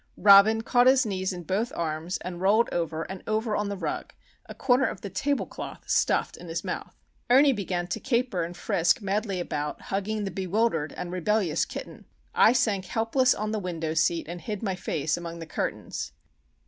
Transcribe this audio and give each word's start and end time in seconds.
Robin 0.17 0.61
caught 0.63 0.87
his 0.87 1.05
knees 1.05 1.31
in 1.31 1.43
both 1.43 1.71
arms 1.75 2.17
and 2.21 2.41
rolled 2.41 2.67
over 2.71 3.03
and 3.03 3.21
over 3.27 3.55
on 3.55 3.69
the 3.69 3.77
rug, 3.77 4.13
a 4.47 4.55
corner 4.55 4.87
of 4.87 5.01
the 5.01 5.11
tablecloth 5.11 5.87
stuffed 5.87 6.37
in 6.37 6.47
his 6.47 6.63
mouth. 6.63 6.95
Ernie 7.29 7.53
began 7.53 7.85
to 7.85 7.99
caper 7.99 8.41
and 8.43 8.57
frisk 8.57 8.99
madly 9.03 9.39
about, 9.39 9.79
hugging 9.79 10.23
the 10.23 10.31
bewildered 10.31 10.91
and 10.93 11.11
rebellious 11.11 11.65
kitten. 11.65 12.05
I 12.33 12.51
sank 12.51 12.85
helpless 12.85 13.35
on 13.35 13.51
the 13.51 13.59
window 13.59 13.93
seat, 13.93 14.27
and 14.27 14.41
hid 14.41 14.63
my 14.63 14.73
face 14.73 15.17
among 15.17 15.37
the 15.37 15.45
curtains. 15.45 16.13